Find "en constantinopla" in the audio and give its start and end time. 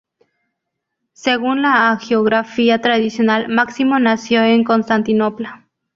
4.41-5.67